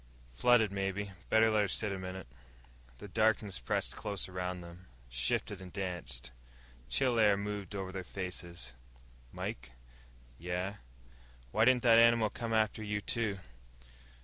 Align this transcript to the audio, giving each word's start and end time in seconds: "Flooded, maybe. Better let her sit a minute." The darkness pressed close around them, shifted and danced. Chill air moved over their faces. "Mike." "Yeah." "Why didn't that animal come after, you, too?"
"Flooded, 0.31 0.71
maybe. 0.71 1.11
Better 1.29 1.51
let 1.51 1.59
her 1.61 1.67
sit 1.67 1.91
a 1.91 1.99
minute." 1.99 2.25
The 2.97 3.07
darkness 3.07 3.59
pressed 3.59 3.95
close 3.95 4.27
around 4.27 4.61
them, 4.61 4.87
shifted 5.11 5.61
and 5.61 5.71
danced. 5.71 6.31
Chill 6.89 7.19
air 7.19 7.37
moved 7.37 7.75
over 7.75 7.91
their 7.91 8.03
faces. 8.03 8.73
"Mike." 9.31 9.73
"Yeah." 10.39 10.77
"Why 11.51 11.65
didn't 11.65 11.83
that 11.83 11.99
animal 11.99 12.31
come 12.31 12.51
after, 12.51 12.81
you, 12.81 12.99
too?" 12.99 13.37